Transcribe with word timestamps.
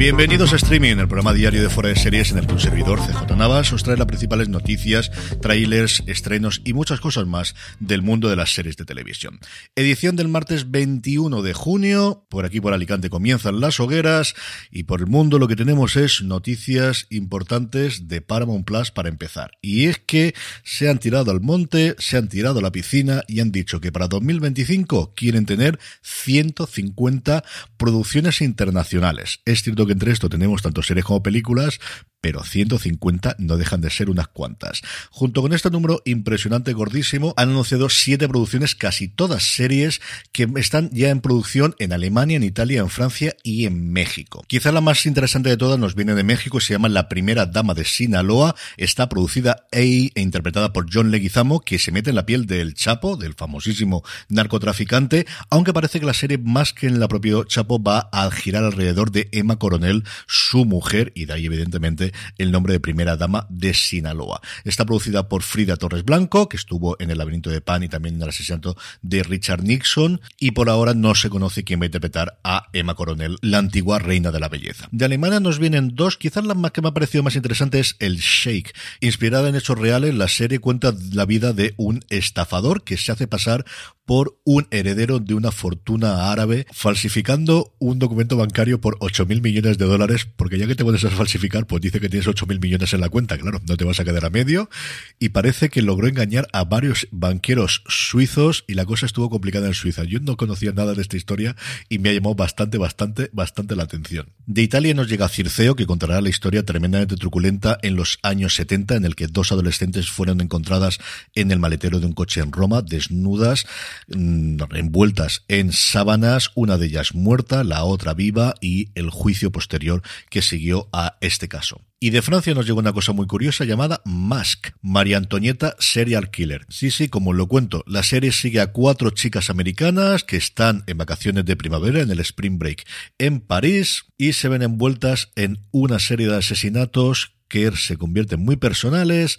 Bienvenidos 0.00 0.54
a 0.54 0.56
Streaming, 0.56 0.96
el 0.96 1.08
programa 1.08 1.34
diario 1.34 1.62
de 1.62 1.68
Fuera 1.68 1.90
de 1.90 1.94
Series 1.94 2.30
en 2.30 2.38
el 2.38 2.46
que 2.46 2.54
un 2.54 2.58
servidor, 2.58 2.98
CJ 3.00 3.36
Navas, 3.36 3.70
os 3.74 3.82
trae 3.82 3.98
las 3.98 4.06
principales 4.06 4.48
noticias, 4.48 5.10
trailers, 5.42 6.02
estrenos 6.06 6.62
y 6.64 6.72
muchas 6.72 7.00
cosas 7.00 7.26
más 7.26 7.54
del 7.80 8.00
mundo 8.00 8.30
de 8.30 8.36
las 8.36 8.54
series 8.54 8.78
de 8.78 8.86
televisión. 8.86 9.40
Edición 9.76 10.16
del 10.16 10.28
martes 10.28 10.70
21 10.70 11.42
de 11.42 11.52
junio, 11.52 12.24
por 12.30 12.46
aquí 12.46 12.62
por 12.62 12.72
Alicante 12.72 13.10
comienzan 13.10 13.60
las 13.60 13.78
hogueras 13.78 14.34
y 14.70 14.84
por 14.84 15.00
el 15.00 15.06
mundo 15.06 15.38
lo 15.38 15.48
que 15.48 15.54
tenemos 15.54 15.96
es 15.96 16.22
noticias 16.22 17.06
importantes 17.10 18.08
de 18.08 18.22
Paramount 18.22 18.64
Plus 18.64 18.90
para 18.92 19.10
empezar. 19.10 19.50
Y 19.60 19.84
es 19.84 19.98
que 19.98 20.34
se 20.64 20.88
han 20.88 20.98
tirado 20.98 21.30
al 21.30 21.42
monte, 21.42 21.94
se 21.98 22.16
han 22.16 22.30
tirado 22.30 22.60
a 22.60 22.62
la 22.62 22.72
piscina 22.72 23.22
y 23.28 23.40
han 23.40 23.52
dicho 23.52 23.82
que 23.82 23.92
para 23.92 24.08
2025 24.08 25.12
quieren 25.14 25.44
tener 25.44 25.78
150 26.00 27.44
producciones 27.76 28.40
internacionales. 28.40 29.40
Es 29.44 29.62
cierto 29.62 29.86
que 29.86 29.89
entre 29.92 30.12
esto 30.12 30.28
tenemos 30.28 30.62
tanto 30.62 30.82
series 30.82 31.04
como 31.04 31.22
películas, 31.22 31.80
pero 32.20 32.44
150 32.44 33.36
no 33.38 33.56
dejan 33.56 33.80
de 33.80 33.90
ser 33.90 34.10
unas 34.10 34.28
cuantas. 34.28 34.82
Junto 35.10 35.42
con 35.42 35.52
este 35.52 35.70
número 35.70 36.02
impresionante, 36.04 36.72
gordísimo, 36.72 37.34
han 37.36 37.50
anunciado 37.50 37.88
siete 37.88 38.28
producciones, 38.28 38.74
casi 38.74 39.08
todas 39.08 39.42
series, 39.42 40.00
que 40.32 40.48
están 40.56 40.90
ya 40.92 41.10
en 41.10 41.20
producción 41.20 41.74
en 41.78 41.92
Alemania, 41.92 42.36
en 42.36 42.42
Italia, 42.42 42.80
en 42.80 42.90
Francia 42.90 43.36
y 43.42 43.66
en 43.66 43.92
México. 43.92 44.44
Quizá 44.46 44.72
la 44.72 44.80
más 44.80 45.06
interesante 45.06 45.48
de 45.48 45.56
todas 45.56 45.78
nos 45.78 45.94
viene 45.94 46.14
de 46.14 46.24
México, 46.24 46.60
se 46.60 46.74
llama 46.74 46.88
La 46.88 47.08
Primera 47.08 47.46
Dama 47.46 47.74
de 47.74 47.84
Sinaloa, 47.84 48.54
está 48.76 49.08
producida 49.08 49.66
e 49.70 50.10
interpretada 50.14 50.72
por 50.72 50.86
John 50.92 51.10
Leguizamo, 51.10 51.60
que 51.60 51.78
se 51.78 51.92
mete 51.92 52.10
en 52.10 52.16
la 52.16 52.26
piel 52.26 52.46
del 52.46 52.74
Chapo, 52.74 53.16
del 53.16 53.34
famosísimo 53.34 54.04
narcotraficante, 54.28 55.26
aunque 55.48 55.72
parece 55.72 56.00
que 56.00 56.06
la 56.06 56.14
serie, 56.14 56.38
más 56.38 56.72
que 56.72 56.86
en 56.86 57.00
la 57.00 57.08
propia 57.08 57.30
Chapo, 57.46 57.82
va 57.82 58.08
a 58.12 58.30
girar 58.30 58.64
alrededor 58.64 59.10
de 59.10 59.28
Emma 59.32 59.56
Coronel, 59.56 60.04
su 60.26 60.64
mujer, 60.64 61.12
y 61.14 61.26
de 61.26 61.34
ahí 61.34 61.46
evidentemente 61.46 62.09
el 62.38 62.52
nombre 62.52 62.72
de 62.72 62.80
primera 62.80 63.16
dama 63.16 63.46
de 63.50 63.74
Sinaloa. 63.74 64.40
Está 64.64 64.84
producida 64.84 65.28
por 65.28 65.42
Frida 65.42 65.76
Torres 65.76 66.04
Blanco, 66.04 66.48
que 66.48 66.56
estuvo 66.56 66.96
en 67.00 67.10
El 67.10 67.18
laberinto 67.18 67.50
de 67.50 67.60
Pan 67.60 67.82
y 67.82 67.88
también 67.88 68.16
en 68.16 68.22
el 68.22 68.28
asesinato 68.28 68.76
de 69.02 69.22
Richard 69.22 69.62
Nixon, 69.62 70.20
y 70.38 70.52
por 70.52 70.68
ahora 70.68 70.94
no 70.94 71.14
se 71.14 71.30
conoce 71.30 71.64
quién 71.64 71.80
va 71.80 71.84
a 71.84 71.86
interpretar 71.86 72.40
a 72.44 72.68
Emma 72.72 72.94
Coronel, 72.94 73.36
la 73.42 73.58
antigua 73.58 73.98
reina 73.98 74.30
de 74.30 74.40
la 74.40 74.48
belleza. 74.48 74.88
De 74.92 75.04
Alemania 75.04 75.40
nos 75.40 75.58
vienen 75.58 75.94
dos, 75.94 76.16
quizás 76.16 76.44
la 76.44 76.54
más 76.54 76.72
que 76.72 76.82
me 76.82 76.88
ha 76.88 76.94
parecido 76.94 77.22
más 77.22 77.36
interesante 77.36 77.80
es 77.80 77.96
El 77.98 78.18
Sheikh. 78.18 78.72
Inspirada 79.00 79.48
en 79.48 79.56
hechos 79.56 79.78
reales, 79.78 80.14
la 80.14 80.28
serie 80.28 80.58
cuenta 80.58 80.94
la 81.12 81.26
vida 81.26 81.52
de 81.52 81.74
un 81.76 82.04
estafador 82.08 82.82
que 82.82 82.96
se 82.96 83.12
hace 83.12 83.26
pasar 83.26 83.64
por 84.10 84.40
un 84.44 84.66
heredero 84.72 85.20
de 85.20 85.34
una 85.34 85.52
fortuna 85.52 86.32
árabe 86.32 86.66
falsificando 86.72 87.76
un 87.78 88.00
documento 88.00 88.36
bancario 88.36 88.80
por 88.80 88.98
8.000 88.98 89.40
millones 89.40 89.78
de 89.78 89.84
dólares, 89.84 90.26
porque 90.36 90.58
ya 90.58 90.66
que 90.66 90.74
te 90.74 90.82
puedes 90.82 91.02
falsificar, 91.02 91.66
pues 91.68 91.80
dice 91.80 91.99
que 92.00 92.08
tienes 92.08 92.26
8.000 92.26 92.60
millones 92.60 92.92
en 92.94 93.00
la 93.00 93.08
cuenta, 93.08 93.38
claro, 93.38 93.60
no 93.66 93.76
te 93.76 93.84
vas 93.84 94.00
a 94.00 94.04
quedar 94.04 94.24
a 94.24 94.30
medio, 94.30 94.70
y 95.18 95.30
parece 95.30 95.68
que 95.68 95.82
logró 95.82 96.08
engañar 96.08 96.48
a 96.52 96.64
varios 96.64 97.08
banqueros 97.10 97.82
suizos 97.88 98.64
y 98.66 98.74
la 98.74 98.84
cosa 98.84 99.06
estuvo 99.06 99.30
complicada 99.30 99.66
en 99.66 99.74
Suiza. 99.74 100.04
Yo 100.04 100.20
no 100.20 100.36
conocía 100.36 100.72
nada 100.72 100.94
de 100.94 101.02
esta 101.02 101.16
historia 101.16 101.56
y 101.88 101.98
me 101.98 102.10
ha 102.10 102.12
llamado 102.12 102.34
bastante, 102.34 102.78
bastante, 102.78 103.30
bastante 103.32 103.76
la 103.76 103.84
atención. 103.84 104.30
De 104.46 104.62
Italia 104.62 104.94
nos 104.94 105.08
llega 105.08 105.28
Circeo, 105.28 105.76
que 105.76 105.86
contará 105.86 106.20
la 106.20 106.28
historia 106.28 106.64
tremendamente 106.64 107.16
truculenta 107.16 107.78
en 107.82 107.96
los 107.96 108.18
años 108.22 108.54
70, 108.54 108.96
en 108.96 109.04
el 109.04 109.14
que 109.14 109.26
dos 109.26 109.52
adolescentes 109.52 110.10
fueron 110.10 110.40
encontradas 110.40 110.98
en 111.34 111.50
el 111.50 111.58
maletero 111.58 112.00
de 112.00 112.06
un 112.06 112.12
coche 112.12 112.40
en 112.40 112.52
Roma, 112.52 112.82
desnudas, 112.82 113.66
Mm, 114.08 114.56
envueltas 114.74 115.44
en 115.48 115.72
sábanas, 115.72 116.50
una 116.54 116.78
de 116.78 116.86
ellas 116.86 117.14
muerta, 117.14 117.64
la 117.64 117.84
otra 117.84 118.14
viva 118.14 118.54
y 118.60 118.90
el 118.94 119.10
juicio 119.10 119.52
posterior 119.52 120.02
que 120.30 120.42
siguió 120.42 120.88
a 120.92 121.16
este 121.20 121.48
caso. 121.48 121.80
Y 122.02 122.10
de 122.10 122.22
Francia 122.22 122.54
nos 122.54 122.64
llegó 122.64 122.78
una 122.78 122.94
cosa 122.94 123.12
muy 123.12 123.26
curiosa 123.26 123.66
llamada 123.66 124.00
Mask, 124.06 124.68
María 124.80 125.18
Antonieta 125.18 125.76
Serial 125.78 126.30
Killer. 126.30 126.64
Sí, 126.70 126.90
sí, 126.90 127.10
como 127.10 127.34
lo 127.34 127.46
cuento, 127.46 127.84
la 127.86 128.02
serie 128.02 128.32
sigue 128.32 128.62
a 128.62 128.72
cuatro 128.72 129.10
chicas 129.10 129.50
americanas 129.50 130.24
que 130.24 130.38
están 130.38 130.82
en 130.86 130.96
vacaciones 130.96 131.44
de 131.44 131.56
primavera 131.56 132.00
en 132.00 132.10
el 132.10 132.20
Spring 132.20 132.58
Break 132.58 132.86
en 133.18 133.40
París 133.40 134.06
y 134.16 134.32
se 134.32 134.48
ven 134.48 134.62
envueltas 134.62 135.30
en 135.36 135.58
una 135.72 135.98
serie 135.98 136.26
de 136.26 136.38
asesinatos 136.38 137.36
que 137.48 137.70
se 137.72 137.98
convierten 137.98 138.40
muy 138.40 138.56
personales 138.56 139.38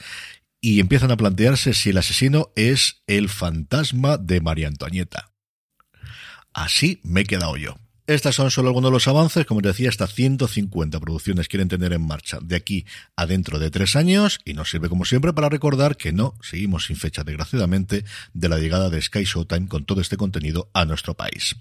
y 0.61 0.81
empiezan 0.81 1.09
a 1.09 1.17
plantearse 1.17 1.73
si 1.73 1.89
el 1.89 1.97
asesino 1.97 2.51
es 2.55 3.01
el 3.07 3.29
fantasma 3.29 4.19
de 4.19 4.39
María 4.39 4.67
Antonieta. 4.67 5.33
Así 6.53 7.01
me 7.03 7.21
he 7.21 7.25
quedado 7.25 7.57
yo. 7.57 7.75
Estas 8.07 8.35
son 8.35 8.49
solo 8.49 8.69
algunos 8.69 8.89
de 8.89 8.93
los 8.93 9.07
avances, 9.07 9.45
como 9.45 9.61
decía, 9.61 9.89
hasta 9.89 10.07
150 10.07 10.99
producciones 10.99 11.47
quieren 11.47 11.67
tener 11.67 11.93
en 11.93 12.05
marcha 12.05 12.39
de 12.41 12.55
aquí 12.55 12.85
a 13.15 13.27
dentro 13.27 13.59
de 13.59 13.69
tres 13.69 13.95
años 13.95 14.39
y 14.43 14.53
nos 14.53 14.69
sirve 14.71 14.89
como 14.89 15.05
siempre 15.05 15.33
para 15.33 15.49
recordar 15.49 15.97
que 15.97 16.11
no 16.11 16.35
seguimos 16.41 16.85
sin 16.85 16.95
fecha, 16.95 17.23
desgraciadamente, 17.23 18.03
de 18.33 18.49
la 18.49 18.57
llegada 18.57 18.89
de 18.89 19.01
Sky 19.01 19.23
Showtime 19.23 19.67
con 19.67 19.85
todo 19.85 20.01
este 20.01 20.17
contenido 20.17 20.69
a 20.73 20.85
nuestro 20.85 21.15
país. 21.15 21.55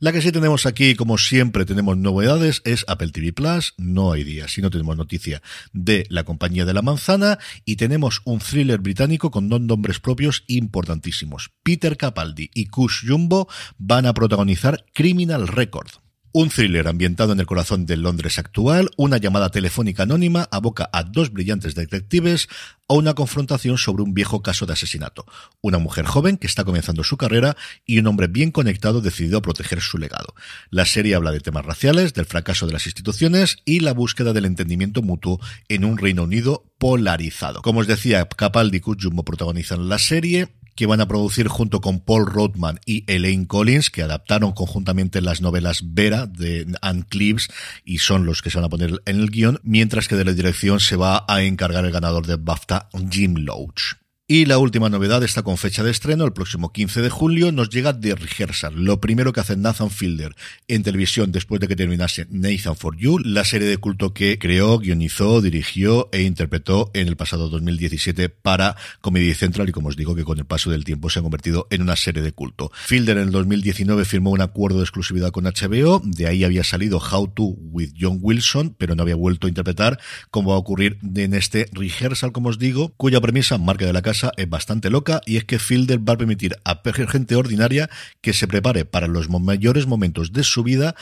La 0.00 0.12
que 0.12 0.20
sí 0.20 0.32
tenemos 0.32 0.66
aquí, 0.66 0.96
como 0.96 1.18
siempre, 1.18 1.64
tenemos 1.64 1.96
novedades, 1.96 2.62
es 2.64 2.84
Apple 2.88 3.10
TV 3.10 3.32
Plus. 3.32 3.74
No 3.78 4.12
hay 4.12 4.24
día 4.24 4.48
si 4.48 4.60
no 4.60 4.70
tenemos 4.70 4.96
noticia 4.96 5.40
de 5.72 6.06
la 6.10 6.24
compañía 6.24 6.64
de 6.64 6.74
la 6.74 6.82
manzana. 6.82 7.38
Y 7.64 7.76
tenemos 7.76 8.20
un 8.24 8.40
thriller 8.40 8.80
británico 8.80 9.30
con 9.30 9.48
dos 9.48 9.60
nombres 9.60 10.00
propios 10.00 10.44
importantísimos. 10.48 11.52
Peter 11.62 11.96
Capaldi 11.96 12.50
y 12.54 12.66
Kush 12.66 13.06
Jumbo 13.06 13.48
van 13.78 14.06
a 14.06 14.14
protagonizar 14.14 14.84
Criminal 14.92 15.48
Record. 15.48 16.03
Un 16.36 16.48
thriller 16.48 16.88
ambientado 16.88 17.32
en 17.32 17.38
el 17.38 17.46
corazón 17.46 17.86
del 17.86 18.02
Londres 18.02 18.40
actual, 18.40 18.90
una 18.96 19.18
llamada 19.18 19.50
telefónica 19.50 20.02
anónima 20.02 20.48
aboca 20.50 20.90
a 20.92 21.04
dos 21.04 21.32
brillantes 21.32 21.76
detectives 21.76 22.48
a 22.88 22.94
una 22.94 23.14
confrontación 23.14 23.78
sobre 23.78 24.02
un 24.02 24.14
viejo 24.14 24.42
caso 24.42 24.66
de 24.66 24.72
asesinato. 24.72 25.26
Una 25.60 25.78
mujer 25.78 26.06
joven 26.06 26.36
que 26.36 26.48
está 26.48 26.64
comenzando 26.64 27.04
su 27.04 27.16
carrera 27.16 27.56
y 27.86 28.00
un 28.00 28.08
hombre 28.08 28.26
bien 28.26 28.50
conectado 28.50 29.00
decidido 29.00 29.38
a 29.38 29.42
proteger 29.42 29.80
su 29.80 29.96
legado. 29.96 30.34
La 30.70 30.86
serie 30.86 31.14
habla 31.14 31.30
de 31.30 31.38
temas 31.38 31.64
raciales, 31.64 32.14
del 32.14 32.26
fracaso 32.26 32.66
de 32.66 32.72
las 32.72 32.86
instituciones 32.86 33.58
y 33.64 33.78
la 33.78 33.92
búsqueda 33.92 34.32
del 34.32 34.46
entendimiento 34.46 35.02
mutuo 35.02 35.38
en 35.68 35.84
un 35.84 35.98
Reino 35.98 36.24
Unido 36.24 36.64
polarizado. 36.78 37.62
Como 37.62 37.78
os 37.78 37.86
decía, 37.86 38.28
Capaldi 38.28 38.78
y 38.78 38.80
Jumbo 39.00 39.24
protagonizan 39.24 39.88
la 39.88 40.00
serie 40.00 40.48
que 40.74 40.86
van 40.86 41.00
a 41.00 41.08
producir 41.08 41.48
junto 41.48 41.80
con 41.80 42.00
Paul 42.00 42.26
Rodman 42.26 42.80
y 42.86 43.04
Elaine 43.06 43.46
Collins, 43.46 43.90
que 43.90 44.02
adaptaron 44.02 44.52
conjuntamente 44.52 45.20
las 45.20 45.40
novelas 45.40 45.82
Vera 45.94 46.26
de 46.26 46.66
Anne 46.82 47.04
Cleves 47.08 47.48
y 47.84 47.98
son 47.98 48.26
los 48.26 48.42
que 48.42 48.50
se 48.50 48.58
van 48.58 48.66
a 48.66 48.70
poner 48.70 49.00
en 49.06 49.20
el 49.20 49.30
guion, 49.30 49.60
mientras 49.62 50.08
que 50.08 50.16
de 50.16 50.24
la 50.24 50.32
dirección 50.32 50.80
se 50.80 50.96
va 50.96 51.24
a 51.28 51.42
encargar 51.42 51.84
el 51.84 51.92
ganador 51.92 52.26
de 52.26 52.36
BAFTA, 52.36 52.88
Jim 53.10 53.36
Loach. 53.38 54.03
Y 54.26 54.46
la 54.46 54.56
última 54.56 54.88
novedad 54.88 55.22
está 55.22 55.42
con 55.42 55.58
fecha 55.58 55.84
de 55.84 55.90
estreno, 55.90 56.24
el 56.24 56.32
próximo 56.32 56.72
15 56.72 57.02
de 57.02 57.10
julio, 57.10 57.52
nos 57.52 57.68
llega 57.68 58.00
The 58.00 58.14
Rehearsal, 58.14 58.72
lo 58.74 58.98
primero 58.98 59.34
que 59.34 59.40
hace 59.40 59.54
Nathan 59.54 59.90
Fielder 59.90 60.34
en 60.66 60.82
televisión 60.82 61.30
después 61.30 61.60
de 61.60 61.68
que 61.68 61.76
terminase 61.76 62.26
Nathan 62.30 62.74
for 62.74 62.96
You, 62.96 63.18
la 63.18 63.44
serie 63.44 63.68
de 63.68 63.76
culto 63.76 64.14
que 64.14 64.38
creó, 64.38 64.78
guionizó, 64.78 65.42
dirigió 65.42 66.08
e 66.10 66.22
interpretó 66.22 66.90
en 66.94 67.06
el 67.06 67.16
pasado 67.16 67.50
2017 67.50 68.30
para 68.30 68.76
Comedy 69.02 69.34
Central. 69.34 69.68
Y 69.68 69.72
como 69.72 69.88
os 69.88 69.96
digo 69.96 70.14
que 70.14 70.24
con 70.24 70.38
el 70.38 70.46
paso 70.46 70.70
del 70.70 70.84
tiempo 70.84 71.10
se 71.10 71.18
ha 71.18 71.22
convertido 71.22 71.66
en 71.68 71.82
una 71.82 71.94
serie 71.94 72.22
de 72.22 72.32
culto. 72.32 72.72
Fielder 72.86 73.18
en 73.18 73.24
el 73.24 73.30
2019 73.30 74.06
firmó 74.06 74.30
un 74.30 74.40
acuerdo 74.40 74.78
de 74.78 74.84
exclusividad 74.84 75.32
con 75.32 75.44
HBO, 75.44 76.00
de 76.02 76.28
ahí 76.28 76.44
había 76.44 76.64
salido 76.64 76.98
How 76.98 77.28
to 77.28 77.42
with 77.42 77.92
John 78.00 78.20
Wilson, 78.22 78.74
pero 78.78 78.94
no 78.94 79.02
había 79.02 79.16
vuelto 79.16 79.48
a 79.48 79.50
interpretar, 79.50 80.00
como 80.30 80.48
va 80.48 80.56
a 80.56 80.60
ocurrir 80.60 80.96
en 81.14 81.34
este 81.34 81.68
Rehearsal, 81.72 82.32
como 82.32 82.48
os 82.48 82.58
digo, 82.58 82.94
cuya 82.96 83.20
premisa, 83.20 83.58
marca 83.58 83.84
de 83.84 83.92
la 83.92 84.00
casa, 84.00 84.13
es 84.36 84.48
bastante 84.48 84.90
loca 84.90 85.20
y 85.26 85.36
es 85.36 85.44
que 85.44 85.58
Fielder 85.58 86.06
va 86.06 86.14
a 86.14 86.18
permitir 86.18 86.56
a 86.64 86.80
gente 87.06 87.36
ordinaria 87.36 87.90
que 88.20 88.32
se 88.32 88.46
prepare 88.46 88.84
para 88.84 89.08
los 89.08 89.28
mayores 89.28 89.86
momentos 89.86 90.32
de 90.32 90.44
su 90.44 90.62
vida 90.62 90.94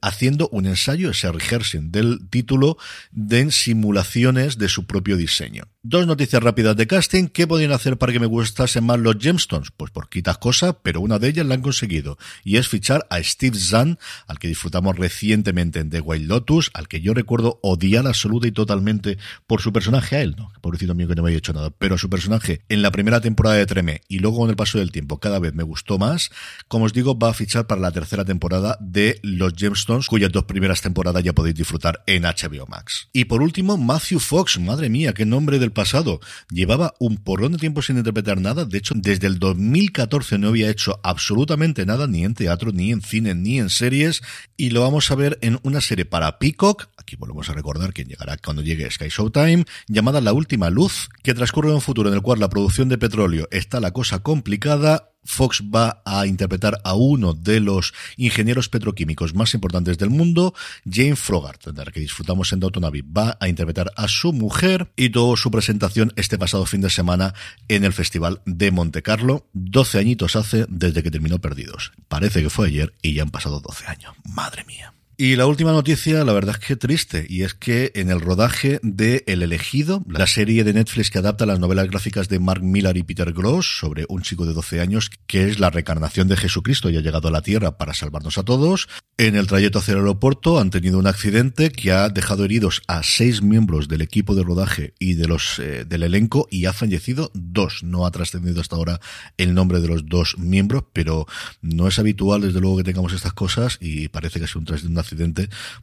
haciendo 0.00 0.48
un 0.48 0.66
ensayo, 0.66 1.10
ese 1.10 1.30
rehearsing 1.30 1.92
del 1.92 2.28
título, 2.28 2.76
de 3.12 3.50
simulaciones 3.50 4.58
de 4.58 4.68
su 4.68 4.86
propio 4.86 5.16
diseño. 5.16 5.64
Dos 5.82 6.06
noticias 6.06 6.42
rápidas 6.42 6.76
de 6.76 6.86
casting. 6.86 7.28
¿Qué 7.28 7.46
podían 7.46 7.72
hacer 7.72 7.96
para 7.96 8.12
que 8.12 8.20
me 8.20 8.26
gustasen 8.26 8.84
más 8.84 8.98
los 8.98 9.16
Gemstones? 9.18 9.70
Pues 9.74 9.90
por 9.90 10.10
quitas 10.10 10.36
cosas, 10.36 10.76
pero 10.82 11.00
una 11.00 11.18
de 11.18 11.28
ellas 11.28 11.46
la 11.46 11.54
han 11.54 11.62
conseguido. 11.62 12.18
Y 12.44 12.58
es 12.58 12.68
fichar 12.68 13.06
a 13.08 13.22
Steve 13.22 13.58
Zahn, 13.58 13.98
al 14.26 14.38
que 14.38 14.46
disfrutamos 14.46 14.98
recientemente 14.98 15.78
en 15.78 15.88
The 15.88 16.02
Wild 16.02 16.28
Lotus, 16.28 16.70
al 16.74 16.86
que 16.86 17.00
yo 17.00 17.14
recuerdo 17.14 17.60
odiar 17.62 18.06
absoluta 18.06 18.46
y 18.46 18.52
totalmente 18.52 19.16
por 19.46 19.62
su 19.62 19.72
personaje 19.72 20.16
a 20.16 20.20
él, 20.20 20.34
¿no? 20.36 20.52
Pobrecito 20.60 20.94
mío 20.94 21.08
que 21.08 21.14
no 21.14 21.22
me 21.22 21.30
haya 21.30 21.38
hecho 21.38 21.54
nada. 21.54 21.70
Pero 21.70 21.96
su 21.96 22.10
personaje 22.10 22.60
en 22.68 22.82
la 22.82 22.90
primera 22.90 23.22
temporada 23.22 23.56
de 23.56 23.64
Treme 23.64 24.02
y 24.06 24.18
luego 24.18 24.40
con 24.40 24.50
el 24.50 24.56
paso 24.56 24.76
del 24.76 24.92
tiempo 24.92 25.18
cada 25.18 25.38
vez 25.38 25.54
me 25.54 25.62
gustó 25.62 25.96
más. 25.96 26.30
Como 26.68 26.84
os 26.84 26.92
digo, 26.92 27.18
va 27.18 27.30
a 27.30 27.34
fichar 27.34 27.66
para 27.66 27.80
la 27.80 27.90
tercera 27.90 28.26
temporada 28.26 28.76
de 28.82 29.18
Los 29.22 29.54
Gemstones, 29.56 30.08
cuyas 30.08 30.30
dos 30.30 30.44
primeras 30.44 30.82
temporadas 30.82 31.24
ya 31.24 31.32
podéis 31.32 31.54
disfrutar 31.54 32.02
en 32.06 32.24
HBO 32.24 32.66
Max. 32.66 33.08
Y 33.14 33.24
por 33.24 33.40
último, 33.40 33.78
Matthew 33.78 34.20
Fox. 34.20 34.58
Madre 34.58 34.90
mía, 34.90 35.14
qué 35.14 35.24
nombre 35.24 35.58
del 35.58 35.69
pasado. 35.70 36.20
Llevaba 36.50 36.94
un 36.98 37.16
porrón 37.16 37.52
de 37.52 37.58
tiempo 37.58 37.82
sin 37.82 37.98
interpretar 37.98 38.40
nada. 38.40 38.64
De 38.64 38.78
hecho, 38.78 38.94
desde 38.96 39.26
el 39.26 39.38
2014 39.38 40.38
no 40.38 40.48
había 40.48 40.70
hecho 40.70 41.00
absolutamente 41.02 41.86
nada, 41.86 42.06
ni 42.06 42.24
en 42.24 42.34
teatro, 42.34 42.72
ni 42.72 42.92
en 42.92 43.02
cine, 43.02 43.34
ni 43.34 43.58
en 43.58 43.70
series. 43.70 44.22
Y 44.56 44.70
lo 44.70 44.82
vamos 44.82 45.10
a 45.10 45.14
ver 45.14 45.38
en 45.42 45.58
una 45.62 45.80
serie 45.80 46.04
para 46.04 46.38
Peacock. 46.38 46.88
Aquí 46.96 47.16
volvemos 47.16 47.48
a 47.50 47.54
recordar 47.54 47.92
que 47.92 48.04
llegará 48.04 48.36
cuando 48.36 48.62
llegue 48.62 48.90
Sky 48.90 49.08
Showtime, 49.08 49.64
llamada 49.88 50.20
La 50.20 50.32
Última 50.32 50.70
Luz, 50.70 51.08
que 51.22 51.34
transcurre 51.34 51.68
en 51.68 51.76
un 51.76 51.80
futuro 51.80 52.08
en 52.08 52.14
el 52.14 52.22
cual 52.22 52.40
la 52.40 52.48
producción 52.48 52.88
de 52.88 52.98
petróleo 52.98 53.48
está 53.50 53.80
la 53.80 53.92
cosa 53.92 54.20
complicada 54.20 55.09
Fox 55.24 55.62
va 55.62 56.02
a 56.04 56.26
interpretar 56.26 56.80
a 56.84 56.94
uno 56.94 57.34
de 57.34 57.60
los 57.60 57.92
ingenieros 58.16 58.68
petroquímicos 58.68 59.34
más 59.34 59.54
importantes 59.54 59.98
del 59.98 60.10
mundo, 60.10 60.54
Jane 60.90 61.16
Frogart, 61.16 61.66
de 61.66 61.84
la 61.84 61.90
que 61.90 62.00
disfrutamos 62.00 62.52
en 62.52 62.60
Downton 62.60 62.84
va 63.16 63.36
a 63.40 63.48
interpretar 63.48 63.92
a 63.96 64.08
su 64.08 64.32
mujer 64.32 64.90
y 64.96 65.10
tuvo 65.10 65.36
su 65.36 65.50
presentación 65.50 66.12
este 66.16 66.38
pasado 66.38 66.66
fin 66.66 66.80
de 66.80 66.90
semana 66.90 67.34
en 67.68 67.84
el 67.84 67.92
Festival 67.92 68.40
de 68.44 68.70
Monte 68.70 69.02
Carlo. 69.02 69.46
12 69.52 69.98
añitos 69.98 70.36
hace 70.36 70.66
desde 70.68 71.02
que 71.02 71.10
terminó 71.10 71.38
Perdidos. 71.38 71.92
Parece 72.08 72.42
que 72.42 72.50
fue 72.50 72.68
ayer 72.68 72.94
y 73.02 73.14
ya 73.14 73.22
han 73.22 73.30
pasado 73.30 73.60
12 73.60 73.86
años. 73.86 74.14
Madre 74.24 74.64
mía. 74.64 74.94
Y 75.22 75.36
la 75.36 75.44
última 75.44 75.72
noticia, 75.72 76.24
la 76.24 76.32
verdad 76.32 76.56
es 76.58 76.66
que 76.66 76.76
triste, 76.76 77.26
y 77.28 77.42
es 77.42 77.52
que 77.52 77.92
en 77.94 78.08
el 78.08 78.22
rodaje 78.22 78.80
de 78.82 79.22
El 79.26 79.42
elegido, 79.42 80.02
la 80.08 80.26
serie 80.26 80.64
de 80.64 80.72
Netflix 80.72 81.10
que 81.10 81.18
adapta 81.18 81.44
las 81.44 81.60
novelas 81.60 81.90
gráficas 81.90 82.30
de 82.30 82.38
Mark 82.38 82.62
Millar 82.62 82.96
y 82.96 83.02
Peter 83.02 83.30
Gross 83.34 83.80
sobre 83.80 84.06
un 84.08 84.22
chico 84.22 84.46
de 84.46 84.54
12 84.54 84.80
años 84.80 85.10
que 85.26 85.46
es 85.46 85.58
la 85.58 85.68
reencarnación 85.68 86.26
de 86.26 86.38
Jesucristo 86.38 86.88
y 86.88 86.96
ha 86.96 87.02
llegado 87.02 87.28
a 87.28 87.32
la 87.32 87.42
Tierra 87.42 87.76
para 87.76 87.92
salvarnos 87.92 88.38
a 88.38 88.44
todos, 88.44 88.88
en 89.22 89.36
el 89.36 89.46
trayecto 89.46 89.80
hacia 89.80 89.92
el 89.92 89.98
aeropuerto 89.98 90.58
han 90.58 90.70
tenido 90.70 90.98
un 90.98 91.06
accidente 91.06 91.70
que 91.70 91.92
ha 91.92 92.08
dejado 92.08 92.46
heridos 92.46 92.80
a 92.88 93.02
seis 93.02 93.42
miembros 93.42 93.86
del 93.86 94.00
equipo 94.00 94.34
de 94.34 94.42
rodaje 94.42 94.94
y 94.98 95.12
de 95.12 95.28
los 95.28 95.58
eh, 95.58 95.84
del 95.84 96.04
elenco 96.04 96.48
y 96.50 96.64
ha 96.64 96.72
fallecido 96.72 97.30
dos. 97.34 97.82
No 97.82 98.06
ha 98.06 98.10
trascendido 98.12 98.62
hasta 98.62 98.76
ahora 98.76 98.98
el 99.36 99.52
nombre 99.52 99.80
de 99.80 99.88
los 99.88 100.06
dos 100.06 100.38
miembros, 100.38 100.84
pero 100.94 101.26
no 101.60 101.86
es 101.86 101.98
habitual 101.98 102.40
desde 102.40 102.62
luego 102.62 102.78
que 102.78 102.84
tengamos 102.84 103.12
estas 103.12 103.34
cosas 103.34 103.76
y 103.78 104.08
parece 104.08 104.38
que 104.38 104.46
es 104.46 104.56
un, 104.56 104.64
un 104.86 104.94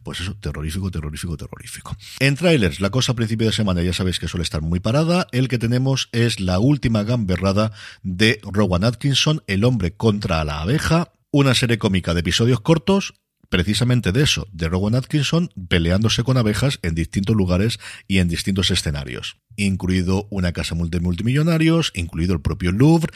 pues 0.04 0.22
eso, 0.22 0.36
terrorífico, 0.36 0.92
terrorífico, 0.92 1.38
terrorífico. 1.38 1.96
En 2.20 2.36
trailers, 2.36 2.80
la 2.80 2.90
cosa 2.90 3.12
a 3.12 3.16
principio 3.16 3.48
de 3.48 3.54
semana 3.54 3.84
ya 3.84 3.94
sabéis 3.94 4.20
que 4.20 4.28
suele 4.28 4.44
estar 4.44 4.62
muy 4.62 4.80
parada. 4.80 5.28
El 5.32 5.48
que 5.48 5.58
tenemos 5.58 6.10
es 6.12 6.40
la 6.40 6.60
última 6.60 7.04
gamberrada 7.04 7.72
de 8.04 8.40
Rowan 8.44 8.84
Atkinson, 8.84 9.44
El 9.48 9.64
hombre 9.64 9.94
contra 9.94 10.44
la 10.44 10.62
abeja, 10.62 11.12
una 11.32 11.54
serie 11.54 11.78
cómica 11.78 12.14
de 12.14 12.22
episodios 12.22 12.62
cortos 12.62 13.14
precisamente 13.50 14.12
de 14.12 14.24
eso, 14.24 14.48
de 14.52 14.68
Rowan 14.68 14.96
Atkinson 14.96 15.50
peleándose 15.70 16.24
con 16.24 16.38
abejas 16.38 16.80
en 16.82 16.96
distintos 16.96 17.36
lugares 17.36 17.80
y 18.08 18.20
en 18.20 18.28
distintos 18.28 18.72
escenarios, 18.72 19.38
incluido 19.56 20.28
una 20.30 20.52
casa 20.52 20.76
multimillonarios, 20.76 21.92
incluido 21.96 22.34
el 22.34 22.42
propio 22.42 22.72
Louvre. 22.72 23.14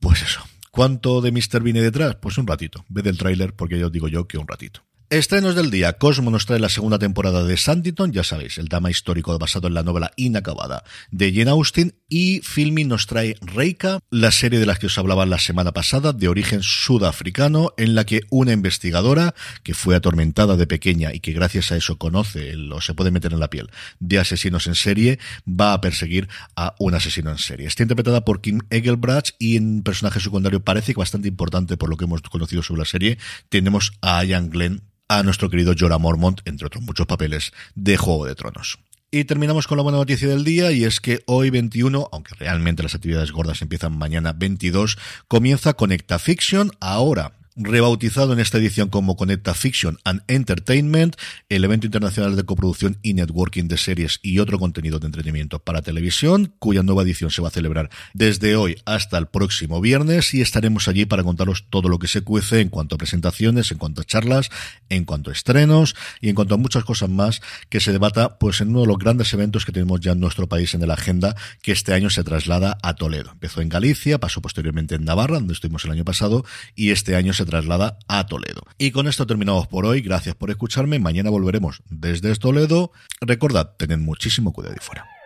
Pues 0.00 0.22
eso. 0.22 0.40
¿Cuánto 0.70 1.20
de 1.20 1.32
Mr. 1.32 1.62
viene 1.62 1.82
detrás? 1.82 2.16
Pues 2.16 2.38
un 2.38 2.46
ratito. 2.46 2.84
Ve 2.88 3.02
del 3.02 3.18
tráiler 3.18 3.54
porque 3.54 3.78
ya 3.78 3.86
os 3.86 3.92
digo 3.92 4.08
yo 4.08 4.28
que 4.28 4.38
un 4.38 4.46
ratito. 4.46 4.84
Estrenos 5.10 5.54
del 5.54 5.70
día. 5.70 5.94
Cosmo 5.94 6.30
nos 6.30 6.44
trae 6.44 6.58
la 6.58 6.68
segunda 6.68 6.98
temporada 6.98 7.42
de 7.42 7.56
Sanditon, 7.56 8.12
ya 8.12 8.22
sabéis, 8.22 8.58
el 8.58 8.68
drama 8.68 8.90
histórico 8.90 9.38
basado 9.38 9.66
en 9.66 9.72
la 9.72 9.82
novela 9.82 10.12
inacabada 10.16 10.84
de 11.10 11.32
Jane 11.32 11.50
Austen. 11.50 11.94
Y 12.10 12.40
Filming 12.42 12.88
nos 12.88 13.06
trae 13.06 13.36
Reika, 13.40 14.00
la 14.10 14.30
serie 14.30 14.58
de 14.58 14.66
la 14.66 14.76
que 14.76 14.86
os 14.86 14.98
hablaba 14.98 15.24
la 15.24 15.38
semana 15.38 15.72
pasada, 15.72 16.12
de 16.12 16.28
origen 16.28 16.62
sudafricano, 16.62 17.72
en 17.78 17.94
la 17.94 18.04
que 18.04 18.20
una 18.28 18.52
investigadora 18.52 19.34
que 19.62 19.72
fue 19.72 19.96
atormentada 19.96 20.56
de 20.56 20.66
pequeña 20.66 21.14
y 21.14 21.20
que 21.20 21.32
gracias 21.32 21.72
a 21.72 21.76
eso 21.76 21.96
conoce 21.96 22.54
o 22.70 22.80
se 22.82 22.92
puede 22.92 23.10
meter 23.10 23.32
en 23.32 23.40
la 23.40 23.48
piel 23.48 23.70
de 24.00 24.18
asesinos 24.18 24.66
en 24.66 24.74
serie, 24.74 25.18
va 25.48 25.72
a 25.72 25.80
perseguir 25.80 26.28
a 26.54 26.74
un 26.78 26.94
asesino 26.94 27.30
en 27.30 27.38
serie. 27.38 27.66
Está 27.66 27.82
interpretada 27.82 28.26
por 28.26 28.42
Kim 28.42 28.60
Egelbrach 28.68 29.30
y 29.38 29.56
en 29.56 29.82
personaje 29.82 30.20
secundario 30.20 30.62
parece 30.62 30.92
que 30.92 31.00
bastante 31.00 31.28
importante 31.28 31.78
por 31.78 31.88
lo 31.88 31.96
que 31.96 32.04
hemos 32.04 32.20
conocido 32.20 32.62
sobre 32.62 32.80
la 32.80 32.84
serie. 32.84 33.16
Tenemos 33.48 33.92
a 34.02 34.22
Ian 34.22 34.50
Glenn 34.50 34.82
a 35.08 35.22
nuestro 35.22 35.50
querido 35.50 35.74
Jorah 35.78 35.98
Mormont, 35.98 36.40
entre 36.44 36.66
otros 36.66 36.84
muchos 36.84 37.06
papeles, 37.06 37.52
de 37.74 37.96
Juego 37.96 38.26
de 38.26 38.34
Tronos. 38.34 38.78
Y 39.10 39.24
terminamos 39.24 39.66
con 39.66 39.78
la 39.78 39.82
buena 39.82 39.96
noticia 39.96 40.28
del 40.28 40.44
día 40.44 40.70
y 40.70 40.84
es 40.84 41.00
que 41.00 41.22
hoy 41.26 41.48
21, 41.48 42.10
aunque 42.12 42.34
realmente 42.34 42.82
las 42.82 42.94
actividades 42.94 43.32
gordas 43.32 43.62
empiezan 43.62 43.96
mañana 43.96 44.34
22, 44.34 44.98
comienza 45.28 45.72
Conecta 45.72 46.18
Fiction, 46.18 46.72
ahora 46.78 47.37
rebautizado 47.58 48.32
en 48.32 48.38
esta 48.38 48.58
edición 48.58 48.88
como 48.88 49.16
Conecta 49.16 49.52
Fiction 49.52 49.98
and 50.04 50.22
Entertainment, 50.28 51.16
el 51.48 51.64
evento 51.64 51.86
internacional 51.86 52.36
de 52.36 52.44
coproducción 52.44 52.98
y 53.02 53.14
networking 53.14 53.64
de 53.64 53.76
series 53.76 54.20
y 54.22 54.38
otro 54.38 54.58
contenido 54.58 55.00
de 55.00 55.06
entretenimiento 55.06 55.58
para 55.58 55.82
televisión, 55.82 56.54
cuya 56.58 56.82
nueva 56.82 57.02
edición 57.02 57.30
se 57.30 57.42
va 57.42 57.48
a 57.48 57.50
celebrar 57.50 57.90
desde 58.14 58.54
hoy 58.56 58.76
hasta 58.84 59.18
el 59.18 59.26
próximo 59.26 59.80
viernes 59.80 60.32
y 60.34 60.40
estaremos 60.40 60.86
allí 60.86 61.04
para 61.04 61.24
contaros 61.24 61.64
todo 61.68 61.88
lo 61.88 61.98
que 61.98 62.06
se 62.06 62.22
cuece 62.22 62.60
en 62.60 62.68
cuanto 62.68 62.94
a 62.94 62.98
presentaciones, 62.98 63.72
en 63.72 63.78
cuanto 63.78 64.02
a 64.02 64.04
charlas, 64.04 64.50
en 64.88 65.04
cuanto 65.04 65.30
a 65.30 65.32
estrenos 65.32 65.96
y 66.20 66.28
en 66.28 66.36
cuanto 66.36 66.54
a 66.54 66.58
muchas 66.58 66.84
cosas 66.84 67.10
más 67.10 67.42
que 67.68 67.80
se 67.80 67.92
debata 67.92 68.38
pues 68.38 68.60
en 68.60 68.70
uno 68.70 68.82
de 68.82 68.86
los 68.86 68.98
grandes 68.98 69.32
eventos 69.34 69.64
que 69.64 69.72
tenemos 69.72 70.00
ya 70.00 70.12
en 70.12 70.20
nuestro 70.20 70.48
país 70.48 70.74
en 70.74 70.86
la 70.86 70.94
agenda 70.94 71.34
que 71.60 71.72
este 71.72 71.92
año 71.92 72.08
se 72.08 72.22
traslada 72.22 72.78
a 72.82 72.94
Toledo. 72.94 73.32
Empezó 73.32 73.60
en 73.60 73.68
Galicia, 73.68 74.18
pasó 74.18 74.40
posteriormente 74.40 74.94
en 74.94 75.04
Navarra, 75.04 75.34
donde 75.34 75.54
estuvimos 75.54 75.84
el 75.84 75.90
año 75.90 76.04
pasado 76.04 76.44
y 76.76 76.90
este 76.90 77.16
año 77.16 77.32
se 77.32 77.47
traslada 77.48 77.98
a 78.06 78.26
Toledo. 78.26 78.62
Y 78.78 78.90
con 78.90 79.08
esto 79.08 79.26
terminamos 79.26 79.66
por 79.66 79.86
hoy. 79.86 80.00
Gracias 80.00 80.34
por 80.34 80.50
escucharme. 80.50 80.98
Mañana 80.98 81.30
volveremos 81.30 81.82
desde 81.88 82.34
Toledo. 82.36 82.92
Recordad, 83.20 83.74
tened 83.76 83.98
muchísimo 83.98 84.52
cuidado 84.52 84.76
y 84.76 84.84
fuera. 84.84 85.17